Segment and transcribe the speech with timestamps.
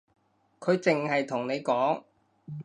[0.59, 2.01] 佢淨係同你講